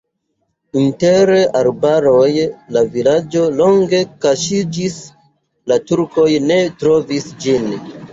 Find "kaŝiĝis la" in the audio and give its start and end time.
4.25-5.77